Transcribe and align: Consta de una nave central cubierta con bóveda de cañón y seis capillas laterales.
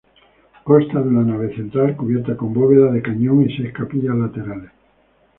Consta 0.63 0.99
de 0.99 1.09
una 1.09 1.21
nave 1.21 1.55
central 1.55 1.95
cubierta 1.95 2.35
con 2.35 2.55
bóveda 2.55 2.91
de 2.91 3.03
cañón 3.03 3.47
y 3.47 3.55
seis 3.55 3.71
capillas 3.71 4.15
laterales. 4.15 4.71